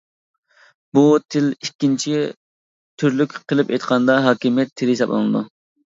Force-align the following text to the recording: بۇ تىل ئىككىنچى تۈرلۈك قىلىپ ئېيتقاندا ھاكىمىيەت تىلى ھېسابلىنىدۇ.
بۇ 0.97 1.03
تىل 1.35 1.51
ئىككىنچى 1.67 2.23
تۈرلۈك 3.03 3.39
قىلىپ 3.53 3.75
ئېيتقاندا 3.77 4.17
ھاكىمىيەت 4.29 4.73
تىلى 4.83 4.97
ھېسابلىنىدۇ. 4.97 5.45